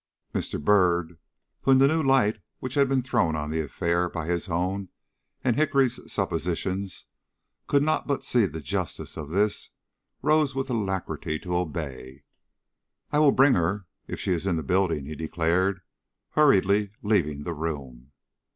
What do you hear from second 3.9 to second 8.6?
by his own and Hickory's suppositions, could not but see